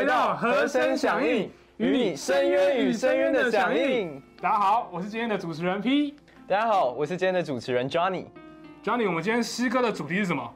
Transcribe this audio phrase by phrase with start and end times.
[0.00, 4.18] 回到和声响应，与你深渊与深渊的响应。
[4.40, 6.14] 大家好，我是今天的主持人 P。
[6.48, 8.24] 大家好，我是今天的主持人 Johnny。
[8.82, 10.50] Johnny，我们今天诗歌的主题是什么？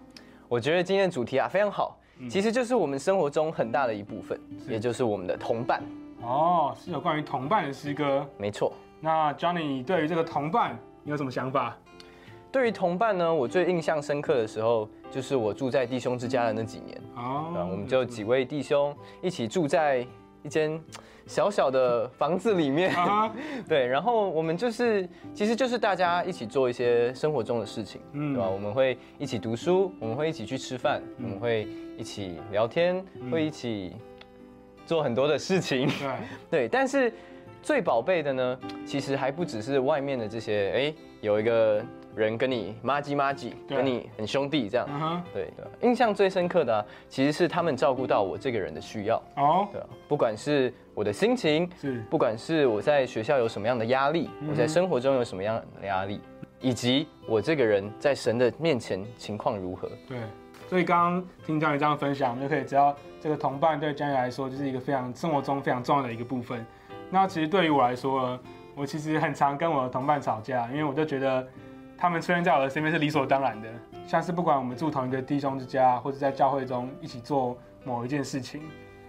[0.48, 5.82] 我觉得今天的主题啊非常好，其实就是我们生活中很大的一部分，也就是我们的同伴。
[6.22, 8.26] 哦，是有关于同伴的诗歌。
[8.38, 8.72] 没错。
[8.98, 11.76] 那 Johnny 对于这个同伴，你有什么想法？
[12.54, 16.96] 对于同伴呢，我最印象深刻的时候，就是我住在弟兄之家的那几年。
[17.16, 20.06] 哦，我们就几位弟兄一起住在
[20.44, 20.80] 一间
[21.26, 22.94] 小小的房子里面。
[23.68, 25.04] 对，然后我们就是，
[25.34, 28.48] 其实就是大家一起做一些生活中的事情，对吧？
[28.48, 31.66] 我们会一起读书，我们会一起去吃饭，我们会
[31.98, 33.96] 一起聊天，会一起
[34.86, 35.88] 做很多的事情。
[35.88, 36.16] 对，
[36.52, 37.12] 对，但是
[37.64, 41.84] 最宝贝的呢，其实还不只是外面的这些，哎，有一个。
[42.14, 45.88] 人跟你妈鸡妈鸡，跟你很兄弟这样，对对。
[45.88, 49.66] 印象最深刻的，其实是他们照顾到我这个人的需要哦。
[49.72, 56.20] 对，不管是我的心情，是不管是我在学校有什么样的压力，我在生活中有什么样的压力，
[56.60, 59.90] 以及我这个人在神的面前情况如何。
[60.08, 60.18] 对，
[60.68, 66.64] 所以刚刚听江宇这样分享，就可以知道这个同伴对江宇来说就是一个非常生活中非常重要的一个部分。
[67.10, 68.38] 那其实对于我来说，
[68.76, 71.44] 我其实很常跟我的同伴吵架，因为我就觉得。
[71.96, 73.68] 他们出现在我的身边是理所当然的，
[74.06, 78.62] 像是不管我们住同一个弟兄之家，或者在教会中一起做某一件事情，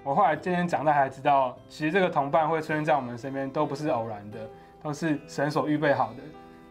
[0.04, 4.40] 我后来渐渐长大才知道，其实这个同伴会出现在我们身边都不是偶然的，
[4.82, 6.24] 都是神所预备好的。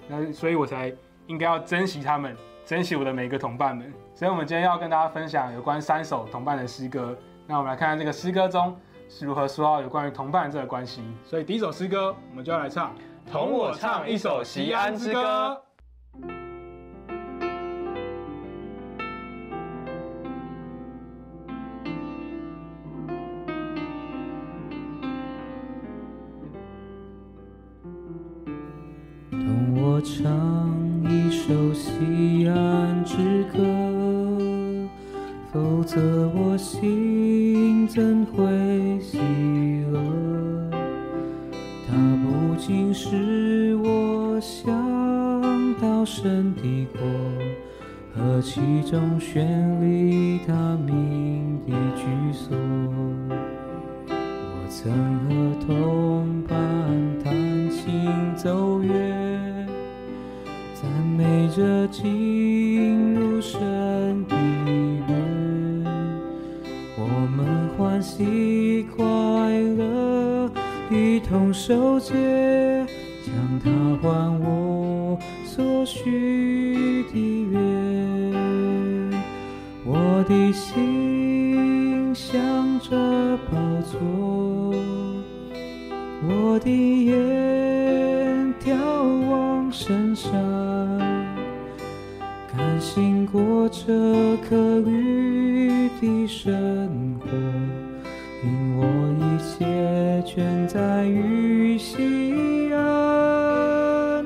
[0.06, 0.92] 那所以我才
[1.26, 3.92] 应该要珍惜他们，珍惜我的每一个同伴们。
[4.14, 7.16] 所以我们今天要跟大家分享有关三首同伴的诗歌。
[7.46, 8.76] 那我们来看看这个诗歌中
[9.08, 11.02] 是如何说到有关于同伴这个关系。
[11.24, 12.94] 所以第一首诗歌，我们就要来唱，
[13.30, 15.63] 同我唱一首西安之歌。
[30.04, 30.70] 唱
[31.04, 33.44] 一首西安之
[71.54, 72.12] 手接，
[73.25, 73.32] 将
[73.62, 73.70] 它
[74.03, 75.16] 还我。
[75.47, 77.60] 所许的愿，
[79.87, 82.91] 我的心向着
[83.50, 83.56] 宝
[83.88, 84.00] 座，
[86.28, 87.03] 我的
[99.44, 104.25] 写卷在于西岸，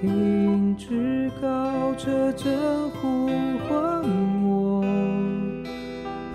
[0.00, 3.28] 停止高车正呼
[3.68, 4.02] 唤
[4.44, 4.82] 我，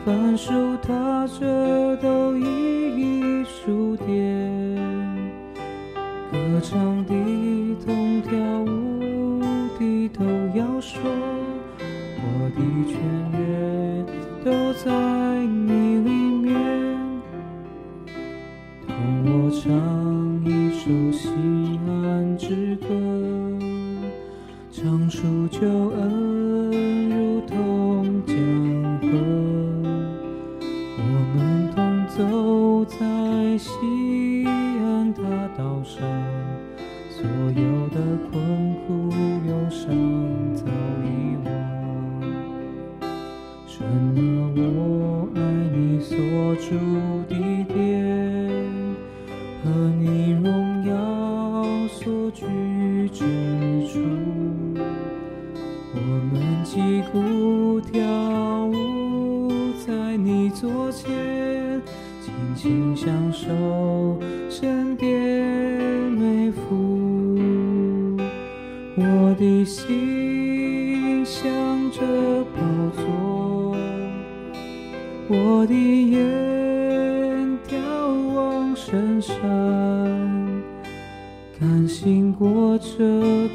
[0.06, 1.93] 反手踏着。
[22.64, 22.88] 诗歌。
[24.72, 26.03] 唱出旧爱
[62.56, 64.20] 请享受
[64.50, 65.10] 神殿
[66.12, 67.38] 美福。
[68.96, 71.52] 我的心向
[71.92, 72.00] 着
[72.56, 72.62] 宝
[72.96, 73.76] 座，
[75.28, 76.20] 我的眼
[77.68, 77.76] 眺
[78.36, 79.34] 望深山，
[81.60, 83.50] 甘心过这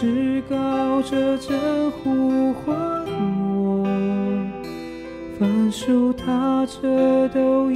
[0.00, 3.04] 至高者真呼唤
[3.50, 3.84] 我
[5.36, 7.68] 凡事他这都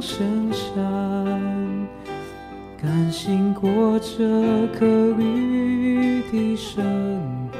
[0.00, 0.76] 深山，
[2.80, 6.84] 甘心过这可绿的生
[7.52, 7.58] 活，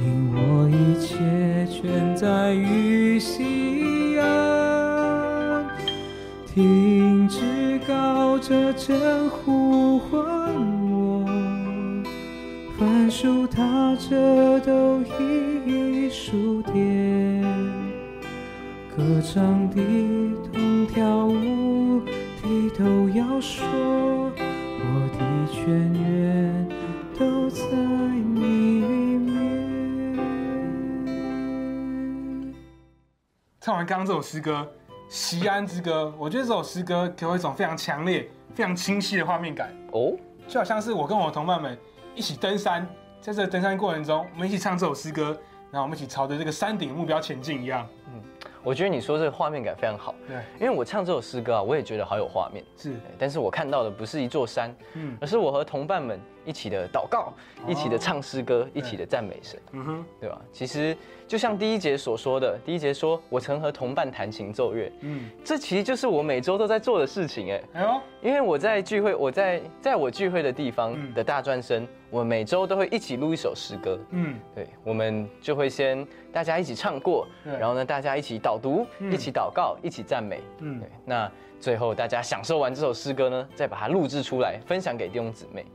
[0.00, 5.66] 因我一切全在于西安。
[6.46, 10.20] 停止高着正呼唤
[10.90, 11.24] 我，
[12.78, 17.42] 凡树踏着都一一数点，
[18.96, 19.80] 歌唱的、
[23.38, 26.68] 要说，我的泉源
[27.16, 27.62] 都在
[28.34, 29.32] 你里面。
[33.60, 34.68] 唱完刚刚这首诗歌
[35.08, 40.16] 《西安之歌》，我觉得这首诗歌给我一种非常强烈、非常清晰的画面感，哦，
[40.48, 41.78] 就好像是我跟我的同伴们
[42.16, 42.84] 一起登山，
[43.20, 45.26] 在这个登山过程中，我们一起唱这首诗歌，
[45.70, 47.86] 然后我们一起朝着这个山顶目标前进一样。
[48.68, 52.62] 我觉得你说这个画面感非常好，对，因为我唱这首诗歌啊，我也觉得好有画面。
[52.76, 55.16] 是，但是我看到的不是一座山，嗯。
[55.22, 57.34] 而是我和同伴们一起的祷告，
[57.66, 60.40] 一起的唱诗歌，一起的赞美神，嗯哼，对吧？
[60.50, 60.96] 其实
[61.26, 71.12] 就像第一节所说的，第一节说我曾和同伴弹琴奏乐，嗯，这其实就是我每周都在做的事情，哎，哎呦，因为我在聚会，我在在我聚会的地方嗯。
[71.12, 79.12] 的大专生，我每周都会一起录一首诗歌，嗯，对，我们就会先大家一起唱过，然后呢，大家一起导读，嗯。
[79.12, 80.80] 一起祷告，一起赞美，嗯。
[80.80, 81.30] 对，那
[81.60, 85.66] 最后大家享受完这首诗歌呢，再把它录制出来，分享给弟兄姊妹。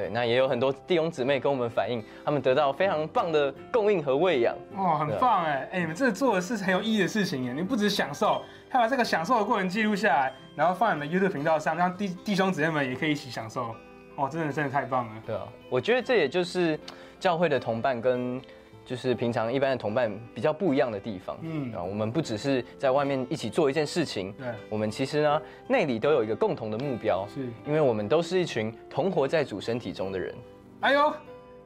[0.00, 4.56] 对，那也有很多弟兄姊妹跟我们反映，他们得到非常棒的供应和喂养。
[4.76, 13.74] 哇，很棒哎，哎，你们这做的是很有意义的事情耶，你不只享受，还把这个享受的过程记录下来，然后放在你的 YouTube 频道上，让弟弟兄姊妹们也可以一起享受。
[14.16, 15.12] 哇，真的真的太棒了。
[15.26, 16.80] 对啊，我觉得这也就是
[17.18, 18.40] 教会的同伴跟
[18.84, 21.36] 就是平常一般的同伴比较不一样的地方。
[21.42, 27.46] 嗯嗯，啊，我们不只是在外面一起做一件事情，对，我们其实呢内里都有一个共同的目标，是。
[27.66, 30.34] 因为我们都是一群同活在主身体中的人。
[30.80, 31.12] 哎呦，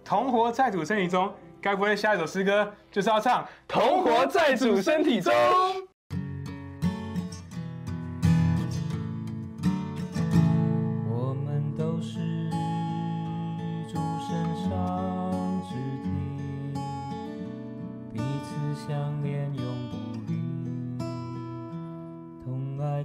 [0.04, 5.32] 同活在主身体中，该不会下一首诗歌就是要唱同活在主身体中？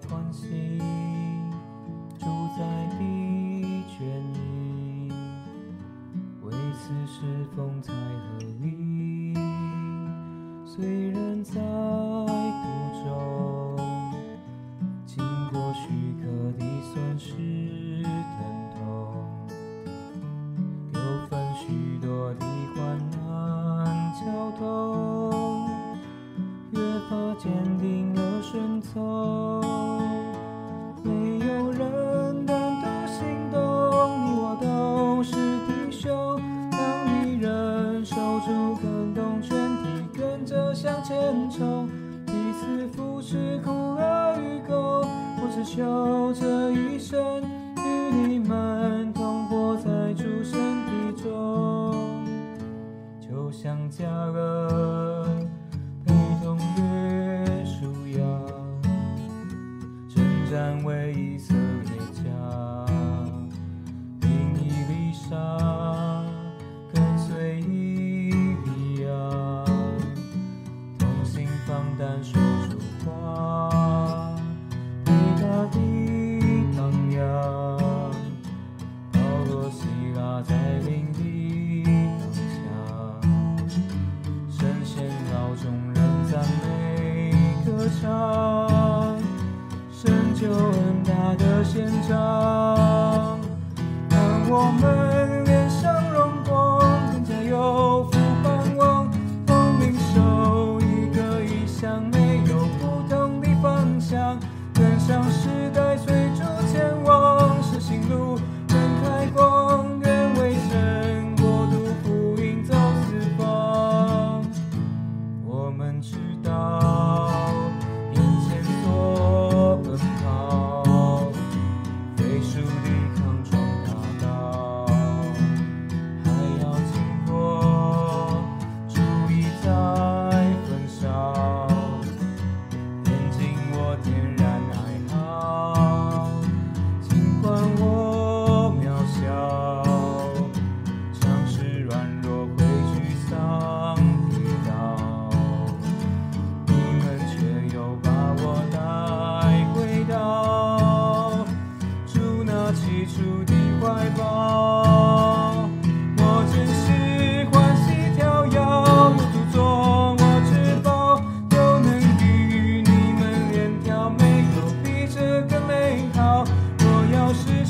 [0.08, 0.69] 关心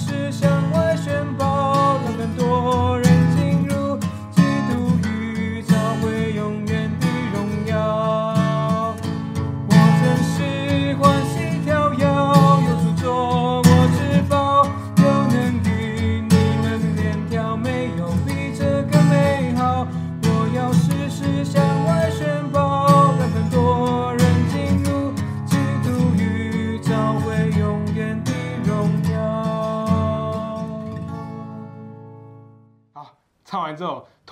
[0.08, 0.49] 是谁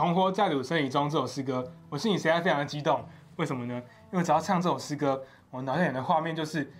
[0.07, 3.03] 这首《同活在主身体中》这首诗歌，我心里实在非常的激动。
[3.35, 3.81] 为什么呢？
[4.11, 5.21] 因为只要唱这首诗歌，
[5.51, 6.71] 我脑袋里的画面就是。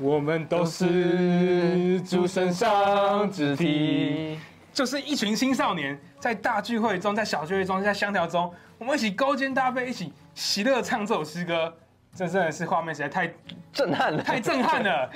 [0.00, 4.38] 我们都是主身上肢体，
[4.72, 11.76] 就是一群青少年在大聚会中，在小聚会中，在香条中，我们一起勾肩搭背，一起喜乐唱这首诗歌，
[12.14, 13.32] 这真的是画面实在太
[13.72, 15.10] 震撼了，太震撼了。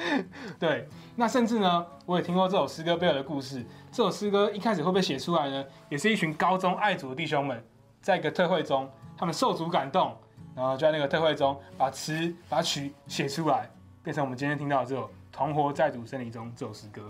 [0.58, 3.64] 对，那甚至呢，我也听过这首诗歌背后的故事。
[3.90, 7.64] 这首诗歌一开始会被写出来呢，也是一群高中爱主的弟兄们，
[8.00, 10.16] 在一个特会中，他们受主感动，
[10.54, 13.68] 然后就在那个特会中把词把曲写出来。
[14.04, 17.02] 变成我们今天听到的这首《同活在主森林中》这首诗歌。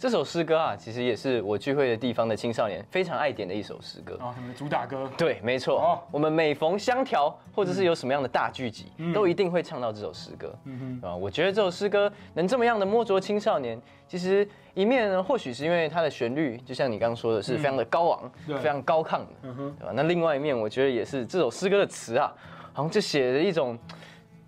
[0.00, 4.14] 这首诗歌啊，其实也是我聚会的地方的青少年非常爱点的一首诗歌。
[4.18, 5.06] 哦，他们主打歌。
[5.14, 5.78] 对，没错。
[5.78, 10.58] 哦，我们每逢相调或者是有什么样的大聚集，都一定会唱到这首诗歌。
[10.64, 11.06] 嗯哼。
[11.06, 13.78] 啊，我觉得这首诗歌能这么样的摸着青少年，
[14.08, 19.28] 其实一面呢，或许是因为它的旋律，就像你刚刚说的，是非常的高昂，非常高亢的。
[19.42, 19.76] 嗯哼。
[19.78, 19.92] 对吧？
[19.94, 22.32] 那另外一面，我觉得也是这首诗歌的词啊，
[22.72, 23.78] 好像就写了一种。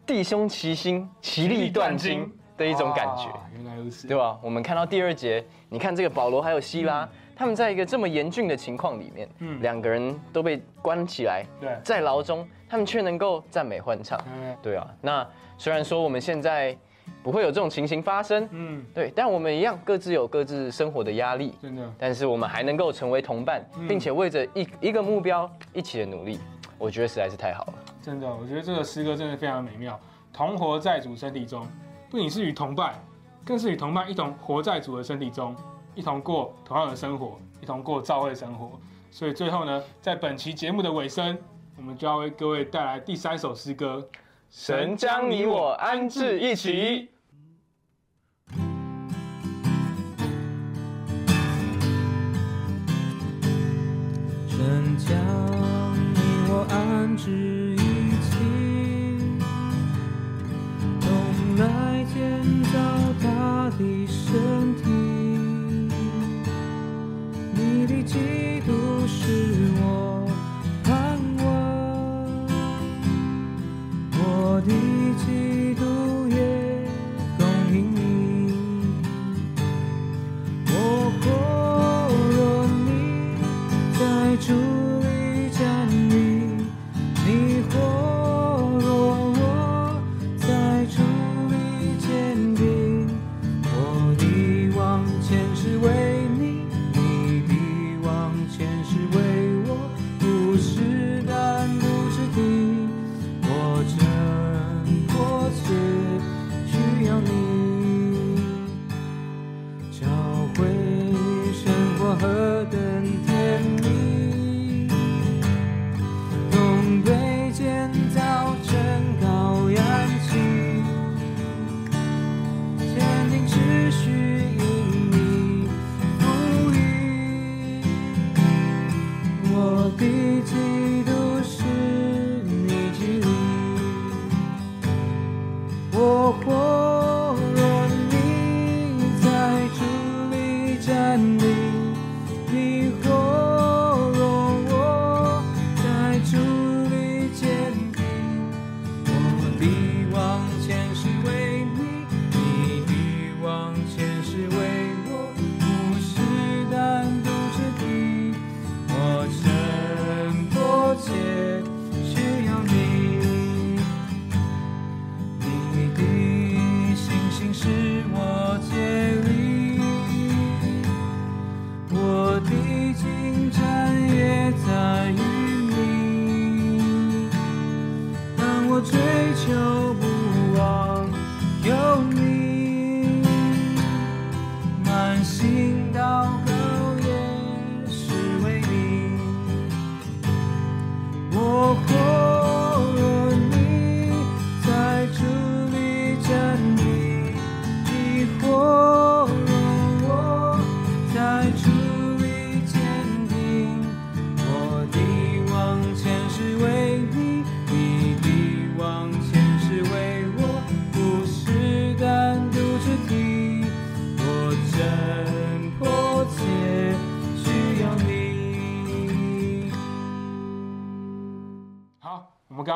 [0.05, 4.39] 弟兄齐心，其利断金的一种感觉，原来如此，对吧？
[4.43, 14.19] 我们看到第二节，你看这个保罗还有希拉，他们在一个这么严峻的情况里面，嗯，两个人都被关起来，对，在牢中，他们却能够赞美欢唱，
[14.63, 14.77] 对。
[14.77, 14.87] 啊。
[15.01, 15.27] 那
[15.59, 16.77] 虽然说我们现在
[17.23, 26.39] 不会有这种情形发生，嗯，对，但我们一样各自有各自生活的压力，真的，但是我们还能够成为同伴，并且为着一一个目标一起的努力，
[26.79, 27.75] 我觉得实在是太好了。
[28.03, 29.99] 真的，我觉得这个诗歌真的非常美妙。
[30.33, 31.67] 同活在主身体中，
[32.13, 33.03] 不仅是与同伴，
[33.43, 35.57] 更是与同伴一同活在主的身体中，
[35.95, 38.79] 一同过同样的生活，一同过教会生活。
[39.11, 41.39] 所以最后呢，在本期节目的尾声，
[41.75, 44.07] 我们就要为各位带来第三首诗歌：
[44.51, 47.09] 神将你我安置一起。
[54.47, 55.17] 神将
[56.13, 57.62] 你我安置。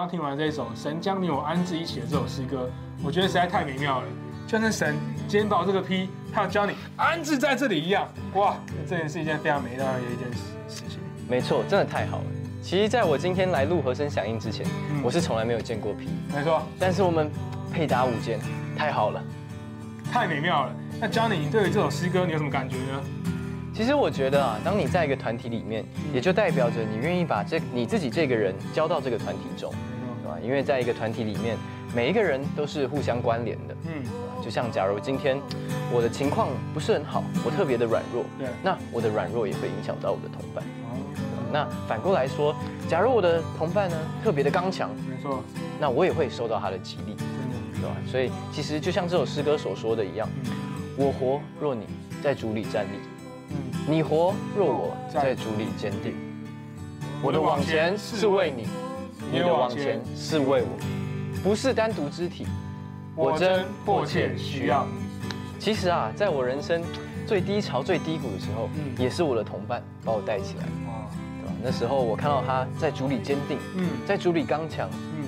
[0.08, 2.70] 听完这首《神将你我安置一起》的这首诗歌，
[3.02, 4.06] 我觉得实在太美妙了，
[4.46, 4.96] 就像神
[5.28, 8.08] 今天把我这个批，他要教你安置在这里一样。
[8.34, 8.56] 哇，
[8.88, 10.38] 这也是一件非常美妙的一件事。
[10.68, 10.98] 事情。
[11.28, 12.24] 没错，真的太好了。
[12.62, 14.66] 其实，在我今天来录和声响应之前，
[15.02, 16.08] 我是从来没有见过皮。
[16.34, 16.62] 没错。
[16.78, 17.30] 但是我们
[17.70, 18.40] 配搭舞间，
[18.76, 19.22] 太好了，
[20.10, 20.74] 太美妙了。
[20.98, 23.02] 那 Johnny，你对于这首诗歌你有什么感觉呢？
[23.76, 29.70] 其实我觉得啊，当你在一个团体里面，也就代表着你愿意把这你自己这个人交到这个团体中，
[30.22, 30.38] 对吧？
[30.42, 31.58] 因为在一个团体里面，
[31.94, 33.76] 每一个人都是互相关联的。
[33.84, 34.02] 嗯。
[34.42, 35.38] 就像假如今天
[35.92, 40.64] 我的情况不是很好，我特别的软弱，对，那我的软弱也会影响到我的同伴。
[41.52, 42.56] 那反过来说，
[42.88, 45.42] 假如我的同伴呢特别的刚强，没错，
[45.78, 47.14] 那我也会受到他的激励，
[47.74, 47.94] 对吧？
[48.10, 50.26] 所以其实就像这首诗歌所说的一样，
[50.96, 51.86] 我活若你
[52.22, 53.15] 在主里站立，嗯，
[53.88, 56.12] 你活若我在主里坚定，
[57.22, 58.66] 我的往前是为你，
[59.30, 60.68] 你的往前是为我，
[61.40, 62.48] 不是单独肢体，
[63.14, 64.92] 我真迫切需要你。
[65.60, 66.82] 其实啊，在我人生
[67.28, 68.68] 最低潮、最低谷的时候，
[68.98, 70.64] 也是我的同伴把我带起来。
[71.62, 75.24] 那时候我看到他在主里坚定，嗯，在主里刚强，嗯，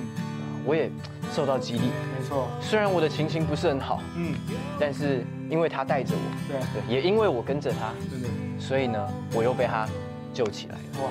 [0.65, 0.91] 我也
[1.33, 1.91] 受到激励。
[2.19, 4.35] 没错，虽然我的情形不是很好，嗯，
[4.79, 6.61] 但是因为他带着我，对。
[6.83, 8.99] 对，也因为我跟着他，真的，所以呢，
[9.33, 9.87] 我又被他
[10.35, 11.03] 救起来了。
[11.03, 11.11] 哇，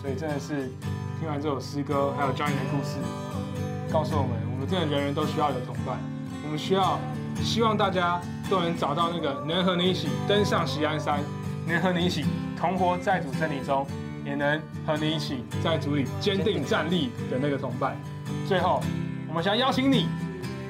[0.00, 0.70] 所以真的是
[1.20, 2.96] 听完这首诗歌，还有 Johnny 的故事，
[3.92, 5.98] 告诉我们，我们真的人人都需要有同伴，
[6.44, 6.98] 我们需要
[7.42, 11.20] 希望大家都能找到那个能和你一起登上喜安山，
[11.66, 12.24] 能和你一起
[12.58, 13.86] 同活在主真理中。
[14.24, 17.96] 也能和你一起在主里坚定站立的那个同伴。
[18.46, 18.80] 最后，
[19.28, 20.06] 我们想邀请你，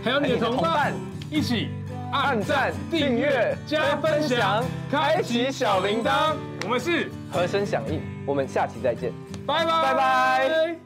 [0.03, 0.95] 还有你的同伴，
[1.31, 1.69] 一起
[2.13, 6.35] 按赞、订阅、加分享、开启小铃铛。
[6.63, 9.11] 我们是和声响应，我们下期再见，
[9.47, 10.77] 拜拜拜拜。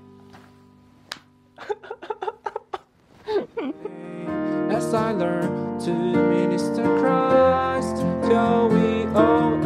[4.70, 9.58] As I learn to minister Christ, till we all